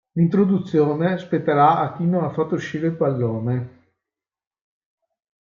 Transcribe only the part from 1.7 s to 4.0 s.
a chi non ha fatto uscire il pallone.